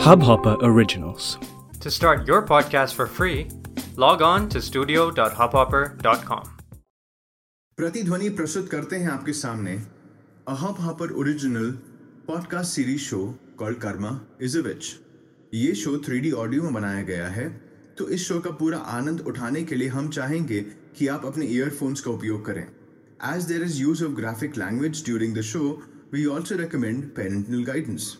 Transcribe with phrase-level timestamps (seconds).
[0.00, 1.36] Hubhopper Originals.
[1.80, 3.48] To start your podcast for free,
[3.96, 6.46] log on to studio.hubhopper.com.
[7.78, 9.74] प्रतिध्वनि प्रस्तुत करते हैं आपके सामने
[10.48, 11.70] a Hubhopper original
[12.28, 13.18] podcast series show
[13.58, 14.88] called karma is a witch
[15.54, 17.48] ये show 3D audio में बनाया गया है
[17.98, 20.60] तो इस शो का पूरा आनंद उठाने के लिए हम चाहेंगे
[20.98, 22.66] कि आप अपने ईयरफोन्स का उपयोग करें
[23.34, 25.62] as there is use of graphic language during the show
[26.12, 28.12] we also recommend parental guidance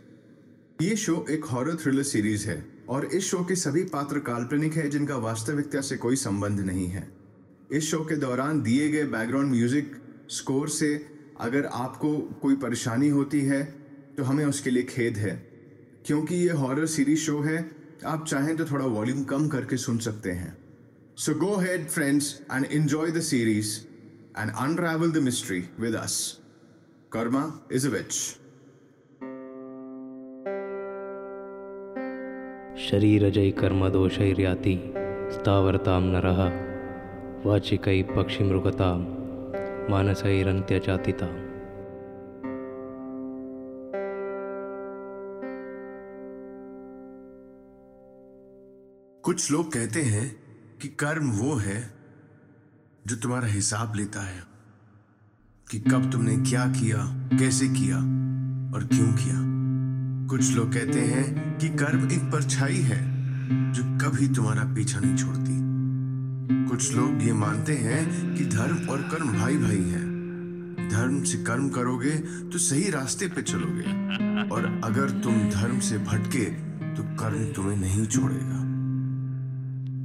[0.80, 4.88] ये शो एक हॉरर थ्रिलर सीरीज़ है और इस शो के सभी पात्र काल्पनिक है
[4.90, 7.06] जिनका वास्तविकता से कोई संबंध नहीं है।
[7.72, 9.92] इस शो के दौरान दिए गए बैकग्राउंड म्यूज़िक
[10.30, 10.94] स्कोर से
[11.40, 13.62] अगर आपको कोई परेशानी होती है
[14.16, 15.34] तो हमें उसके लिए खेद है।
[16.06, 17.58] क्योंकि ये हॉरर सीरीज़ शो है,
[18.06, 20.56] आप चाहें तो थोड़ा वॉल्यूम कम करके सुन सकते हैं।
[21.18, 23.78] So go ahead friends and enjoy the series
[24.38, 26.20] and unravel the mystery with us
[27.12, 28.14] karma is a witch
[32.78, 34.94] शरीरजै कर्मदोषैर्याति,
[35.32, 36.70] स्थावरतां नरः,
[37.46, 38.98] वाचिकै पक्षिमृगतां
[39.90, 41.50] मानसैरन्त्यजातिताम्।
[49.24, 50.36] कुछ लोग कहते हैं
[50.82, 51.90] कि कर्म वो है
[53.06, 54.42] जो तुम्हारा हिसाब लेता है,
[55.70, 56.98] कि कब तुमने क्या किया,
[57.38, 57.96] कैसे किया
[58.74, 59.59] और क्यों किया।
[60.30, 62.98] कुछ लोग कहते हैं कि कर्म एक परछाई है
[63.72, 69.32] जो कभी तुम्हारा पीछा नहीं छोड़ती। कुछ लोग ये मानते हैं कि धर्म और कर्म
[69.32, 72.10] भाई भाई हैं। धर्म से कर्म करोगे
[72.52, 76.44] तो सही रास्ते पे चलोगे। और अगर तुम धर्म से भटके
[76.94, 78.62] तो कर्म तुम्हें नहीं छोड़ेगा।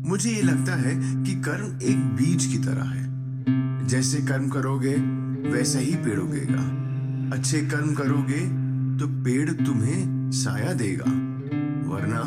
[0.09, 4.95] मुझे ये लगता है कि कर्म एक बीज की तरह है। जैसे कर्म करोगे,
[5.49, 6.67] वैसा ही पेड़ उगेगा।
[7.37, 8.65] अच्छे कर्म करोगे
[8.99, 11.11] तो पेड़ तुम्हें साया देगा,
[11.89, 12.21] वरना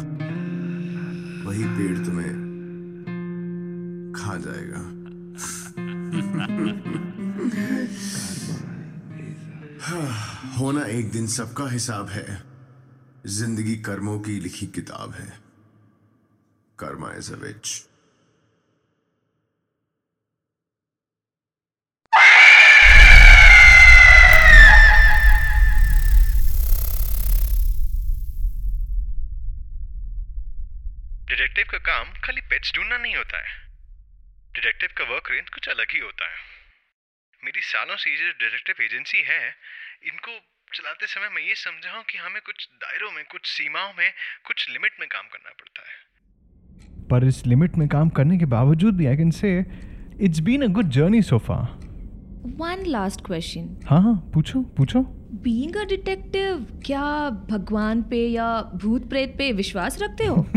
[1.48, 2.34] वही पेड़ तुम्हें
[4.16, 4.81] खा जाएगा।
[10.58, 12.42] होना एक दिन सबका हिसाब है।
[13.26, 15.38] ज़िंदगी कर्मों की लिखी किताब है।
[16.78, 17.88] Karma is a witch
[31.58, 33.52] detective का काम खाली पेट्स ढूंढना नहीं होता है।
[34.54, 36.36] डिटेक्टिव का वर्क रेंज कुछ अलग ही होता है।
[37.42, 39.41] मेरी सालों से ये जो डिटेक्टिव एजेंसी है
[40.06, 40.34] इनको
[40.74, 44.10] चलाते समय मैं ये समझा हूँ कि हमें कुछ दायरों में कुछ सीमाओं में
[44.46, 45.96] कुछ लिमिट में काम करना पड़ता है।
[47.10, 49.52] पर इस लिमिट में काम करने के बावजूद भी I can say
[50.20, 51.66] it's been a good journey so far
[52.62, 55.02] one last question हाँ हाँ पूछो पूछो।
[55.33, 60.47] बीइंग अ डिटेक्टिव क्या भगवान पे या भूत प्रेत पे विश्वास रखते हो?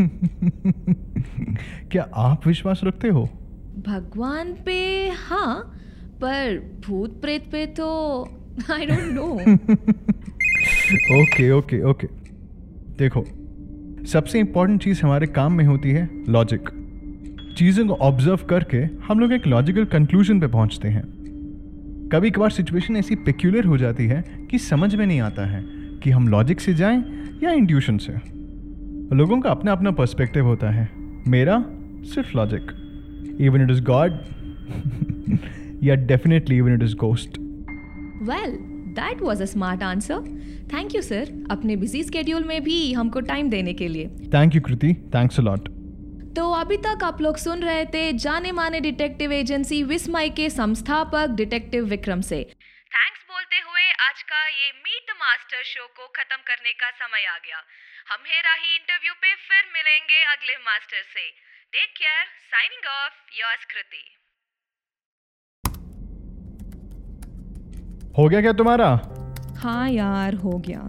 [1.92, 3.30] क्या आप विश्वास रखते हो?
[3.86, 5.78] भगवान पे हाँ
[6.14, 8.22] पर भूत प्रेत पे तो
[8.70, 9.24] I don't know
[11.22, 12.06] okay okay okay
[12.98, 13.24] देखो
[14.06, 16.68] सबसे इम्पोर्टेंट चीज़ हमारे काम में होती है लॉजिक
[17.58, 21.21] चीज़ों को ऑब्ज़र्व करके हम लोग एक लॉजिकल कंक्लूजन पे पहुँचते हैं।
[22.12, 25.62] कभी कभार सिचुएशन ऐसी पेक्यूलर हो जाती है कि समझ में नहीं आता है
[26.02, 26.98] कि हम लॉजिक से जाएँ
[27.44, 28.12] या इंट्यूशन से।
[29.16, 30.88] लोगों का अपना अपना पर्सपेक्टिव होता है।
[31.28, 31.64] मेरा
[32.04, 32.70] सिर्फ़ logic
[33.40, 34.18] even it is God
[35.82, 37.38] या definitely even it is ghost
[38.22, 38.56] well
[38.94, 40.20] that was a smart answer
[40.74, 44.60] thank you sir अपने बिज़ी स्केड्यूल में भी हमको टाइम देने के लिए। Thank you
[44.60, 45.68] Kriti thanks a lot
[46.36, 51.34] तो अभी तक आप लोग सुन रहे थे जाने माने डिटेक्टिव एजेंसी विस्मय के संस्थापक
[51.40, 52.38] डिटेक्टिव विक्रम से।
[52.94, 57.36] थैंक्स बोलते हुए आज का ये मीट मास्टर शो को खत्म करने का समय आ
[57.38, 57.58] गया।
[58.12, 61.28] हम हेरा ही इंटरव्यू पे फिर मिलेंगे अगले मास्टर से।
[61.72, 64.04] Take care signing off yours Kriti
[68.18, 68.88] हो गया क्या तुम्हारा?
[69.58, 70.80] हाँ यार हो गया।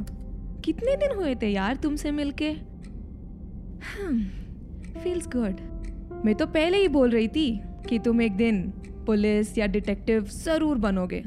[0.65, 2.49] कितने दिन हुए थे यार तुमसे मिलके?
[5.03, 5.55] फील्स गुड
[6.25, 8.61] मैं तो पहले ही बोल रही थी कि तुम एक दिन
[9.05, 11.21] पुलिस या डिटेक्टिव ज़रूर बनोगे।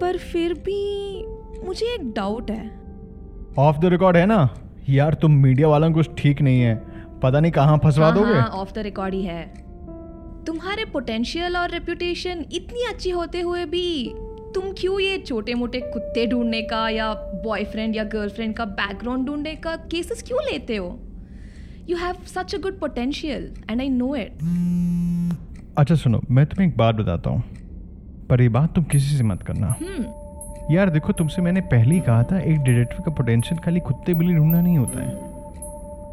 [0.00, 1.26] पर फिर भी
[1.66, 2.66] मुझे एक डाउट है।
[3.58, 4.48] ऑफ़ द रिकॉर्ड है ना?
[4.88, 6.74] यार तुम मीडिया वालों को कुछ ठीक नहीं है।
[7.20, 8.40] पता नहीं कहाँ फंसवा हाँ, दोगे?
[8.58, 9.46] ऑफ़ द रिकॉर्ड ही है।
[10.44, 14.14] तुम्हारे पोटेंशियल और रेपुटेशन इतनी अच्छी होते हुए भी
[14.54, 17.12] तुम क्यों ये छोटे मोटे कुत्ते ढूँढने का या
[17.44, 20.88] बॉयफ्रेंड या गर्लफ्रेंड का बैकग्राउंड ढूँढने का केसेस क्यों लेते हो?
[21.90, 24.32] You have such a good potential and I know it
[25.78, 27.42] अच्छा सुनो मैं तुम्हें एक बात बताता हूँ।
[28.28, 30.04] पर ये बात तुम किसी से मत करना। Hmm.
[30.70, 34.34] यार देखो तुमसे मैंने पहले ही कहा था एक डिटेक्टिव का पोटेंशियल खाली कुत्ते बिल्ली
[34.34, 35.12] ढूंढना नहीं होता है।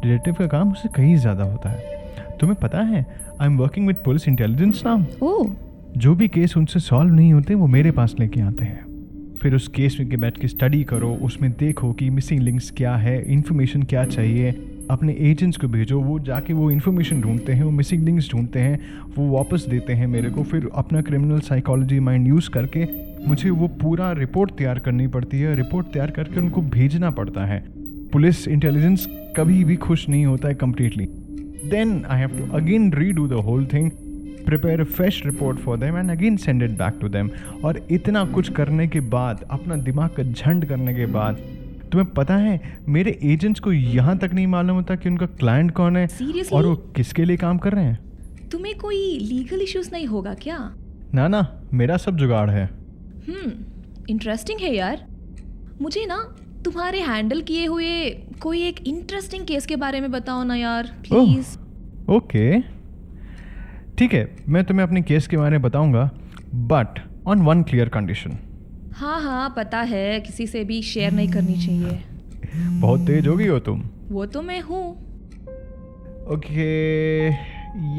[0.02, 2.00] डिटेक्टिव का काम उससे कहीं ज़्यादा होता है।
[2.40, 3.06] तुम्हें पता है
[3.40, 5.54] I am working with police intelligence now oh
[5.96, 9.68] जो भी केस उनसे सॉल्व नहीं होते वो मेरे पास लेके आते हैं। फिर उस
[9.68, 13.82] केस में के बैठ के स्टडी करो उसमें देखो कि मिसिंग लिंक्स क्या है इन्फॉर्मेशन
[13.82, 14.52] क्या चाहिए।
[14.92, 18.78] अपने एजेंट्स को भेजो, वो जाके वो इन्फॉर्मेशन ढूंढते हैं, वो मिसिंग लिंक्स ढूंढते हैं,
[19.16, 22.86] वो वापस देते हैं मेरे को, फिर अपना क्रिमिनल साइकोलॉजी माइंड यूज़ करके
[23.28, 27.64] मुझे वो पूरा रिपोर्ट तैयार करनी पड़ती है रिपोर्ट तैयार करके उनको भेजना पड़ता है।
[28.12, 29.06] पुलिस इंटेलिजेंस
[29.36, 31.04] कभी भी खुश नहीं होता है completely
[31.70, 33.90] then I have to again redo the whole thing
[34.46, 37.30] prepare a fresh report for them and again send it back to them
[37.64, 41.38] और इतना कुछ करने के बाद, अपना दिमाग का झंड करने के बाद
[41.92, 45.96] तुम्हें पता है मेरे एजेंट्स को यहाँ तक नहीं मालूम होता कि उनका क्लाइंट कौन
[45.96, 46.52] है Seriously?
[46.52, 47.98] और वो किसके लिए काम कर रहे हैं।
[48.52, 50.58] तुम्हें कोई लीगल इश्यूज़ नहीं होगा क्या?
[51.14, 52.64] ना ना मेरा सब जुगाड़ है।
[53.28, 53.52] हम्म
[54.10, 55.04] इंटरेस्टिंग है यार।
[55.82, 56.16] मुझे ना
[56.64, 58.10] तुम्हारे हैंडल किए हुए
[58.40, 61.56] कोई एक इंटरेस्टिंग केस के बारे में बताओ ना यार प्लीज़
[62.10, 62.60] ओके
[63.98, 66.10] ठीक है मैं तुम्हें अपने केस के बारे में बताऊँगा
[66.54, 68.38] but on one clear condition
[68.96, 72.02] हाँ हाँ पता है किसी से भी शेयर नहीं करनी चाहिए।
[72.80, 74.84] बहुत तेज हो गई हो तुम। वो तो मैं हूँ।
[76.34, 77.28] ओके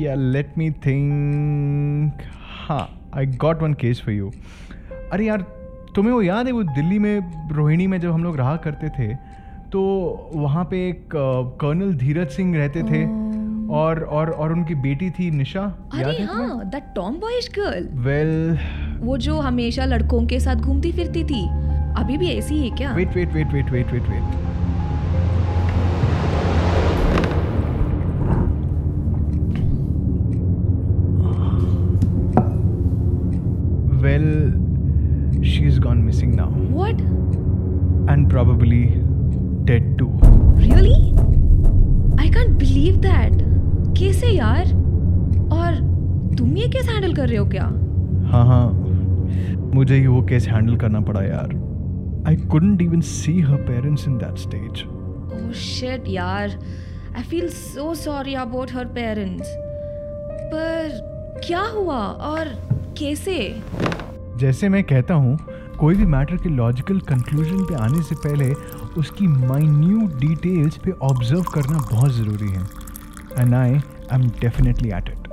[0.04, 2.22] या लेट मी थिंक
[2.68, 4.32] हाँ I got one case for you
[5.12, 5.42] अरे यार
[5.96, 9.14] तुम्हें वो याद है वो दिल्ली में रोहिणी में जब हम लोग रहा करते थे
[9.72, 9.82] तो
[10.36, 11.10] वहाँ पे एक
[11.62, 13.04] कर्नल धीरज सिंह रहते थे
[13.74, 15.62] और और और उनकी बेटी थी निशा
[15.96, 16.48] याद अरे है तुम्हें?
[16.48, 17.88] हाँ that tom boys girl.
[18.00, 18.58] Well
[19.04, 21.44] वो जो हमेशा लड़कों के साथ घूमती फिरती थी।
[22.02, 22.94] अभी भी ऐसी है क्या?
[22.96, 24.42] Wait wait wait wait wait wait wait
[34.04, 34.52] Well,
[35.52, 36.50] she's gone missing now.
[36.78, 37.02] What
[38.14, 38.82] and probably
[39.70, 40.10] dead too.
[40.64, 40.96] Really
[42.22, 43.38] I can't believe that
[44.00, 44.74] कैसे यार?
[45.58, 45.76] और
[46.38, 47.64] तुम ये केस हैंडल कर रहे हो क्या?
[48.32, 48.83] हाँ हाँ।
[49.74, 51.54] मुझे ही वो केस हैंडल करना पड़ा यार।
[52.28, 54.84] I couldn't even see her parents in that stage.
[55.36, 56.60] Oh shit यार।
[57.18, 59.56] I feel so sorry about her parents
[60.54, 61.98] पर क्या हुआ
[62.30, 62.54] और
[63.00, 63.38] कैसे?
[64.40, 65.38] जैसे मैं कहता हूँ
[65.80, 68.52] कोई भी मैटर के लॉजिकल कंक्लूजन पे आने से पहले
[69.00, 72.64] उसकी माइन्यूट डिटेल्स पे ऑब्ज़र्व करना बहुत ज़रूरी है।
[73.40, 75.28] And I I am definitely at it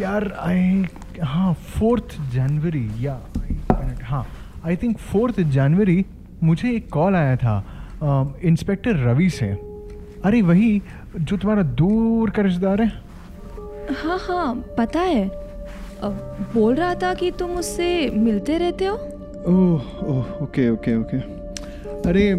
[0.00, 0.84] यार आई
[1.22, 3.18] हाँ फोर्थ जनवरी या
[4.02, 4.26] हाँ
[4.66, 6.04] आई थिंक फोर्थ जनवरी
[6.42, 7.56] मुझे एक कॉल आया था
[8.44, 9.46] इंस्पेक्टर रवि से।
[10.24, 10.80] अरे वही
[11.16, 12.88] जो तुम्हारा दूर का रिश्तेदार है।
[14.02, 15.30] हाँ हाँ पता है।
[16.54, 18.94] बोल रहा था कि तुम उससे मिलते रहते हो?
[19.46, 21.16] Oh oh okay okay okay
[22.08, 22.34] अरे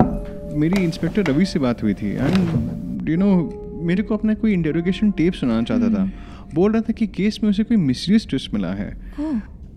[0.59, 3.33] मेरी इंस्पेक्टर रवि से बात हुई थी एंड यू नो
[3.87, 6.09] मेरे को अपना कोई इंटेरोगेशन टेप सुनाना चाहता था।
[6.53, 8.89] बोल रहा था कि केस में उसे कोई मिसयूज ट्विस्ट मिला है।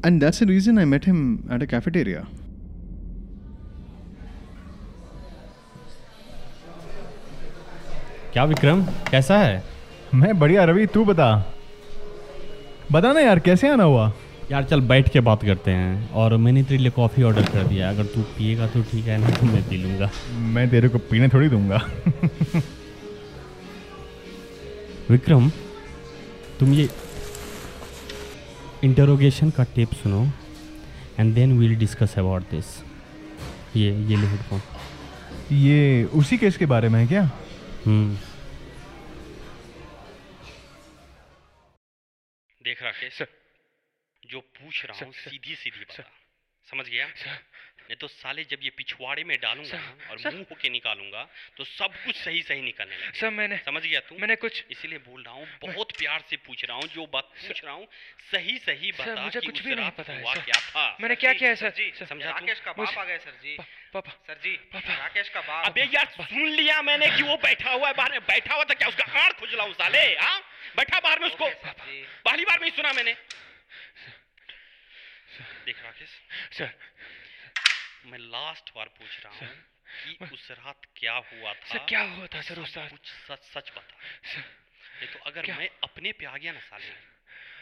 [0.07, 2.27] And that's the reason I met him at a cafeteria
[8.33, 9.63] क्या विक्रम कैसा है?
[10.15, 11.55] मैं बढ़िया रवि तू बता।
[12.93, 14.13] बता ना यार कैसे आना हुआ?
[14.53, 17.89] यार चल बैठ के बात करते हैं। और मैंने तेरे लिए कॉफ़ी ऑर्डर कर दिया।
[17.89, 20.99] है। अगर तू पिएगा तो ठीक है नहीं तो मैं पी लूँगा। मैं तेरे को
[20.99, 21.77] पीने थोड़ी दूँगा।
[25.11, 25.51] विक्रम
[26.61, 26.89] तुम ये
[28.85, 30.25] इंटरोगेशन का टेप सुनो
[31.21, 32.77] and then we'll discuss about this
[33.77, 34.61] ये ये ले हेडफोन
[35.57, 37.23] ये उसी केस के बारे में है क्या?
[37.87, 38.15] हम्म।
[42.65, 43.23] देख राकेश
[44.23, 46.03] जो पूछ रहा हूँ सीधी सीधी बता।
[46.69, 47.07] समझ गया?
[47.89, 49.79] नहीं तो साले जब ये पिछवाड़े में डालूँगा
[50.11, 51.23] और मुँह होके निकालूँगा
[51.57, 54.17] तो सब कुछ सही सही निकलने लगे। सर मैंने समझ गया तू?
[54.19, 57.65] मैंने कुछ इसीलिए बोल रहा हूँ बहुत प्यार से पूछ रहा हूँ जो बात पूछ
[57.65, 57.87] रहा हूँ
[58.33, 60.97] सही सही सर, बता मुझे कि कुछ भी नहीं पता है, हुआ सर। क्या था?
[61.01, 61.71] मैंने क्या किया है सर?
[61.71, 63.57] जी समझा राकेश का बाप आ गए सर जी।
[63.95, 67.71] पापा सर जी पापा। राकेश का बाप। अबे यार सुन लिया मैंने कि वो बैठा
[67.71, 68.89] हुआ है बाहर में। बैठा हुआ था क्या?
[68.89, 70.39] उसका आड़ खुजलाऊं साले हाँ?
[70.77, 73.17] बैठा बाहर में उसको। पहली बार में ही सुना मैंने।
[75.69, 76.13] देख राकेश
[76.59, 76.71] सर
[78.11, 79.49] मैं लास्ट बार पूछ रहा हूँ
[79.89, 81.67] कि उस रात क्या हुआ था?
[81.69, 83.97] सर क्या हुआ था सर उस सब रात कुछ सच सच बता।
[84.33, 84.45] सर
[84.99, 85.57] नहीं तो अगर क्या?
[85.57, 86.93] मैं अपने पे आ गया ना साले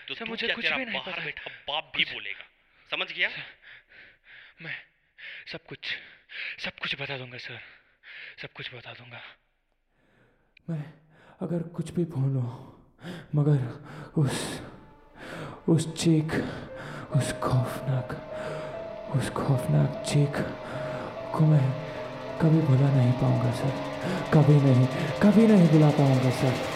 [0.08, 2.44] तो सर, मुझे क्या कुछ तेरा भी नहीं बाहर पता। बैठा बाप भी बोलेगा?
[2.90, 3.30] समझ गया?
[4.62, 4.76] मैं
[5.52, 5.82] सब कुछ
[6.64, 7.60] सब कुछ बता दूँगा सर।
[8.42, 9.22] सब कुछ बता दूँगा।
[10.70, 10.82] मैं
[11.42, 12.46] अगर कुछ भी बोलूँ
[13.34, 13.58] मगर
[14.20, 14.36] उस
[15.68, 16.34] उस चीख
[17.14, 18.16] उस खौफनाक
[19.16, 20.40] उस खौफनाक चीख
[21.34, 21.72] को मैं
[22.42, 23.72] कभी भुला नहीं पाऊँगा, सर।
[24.34, 24.86] कभी नहीं
[25.22, 26.75] कभी नहीं भुला पाऊँगा, sir.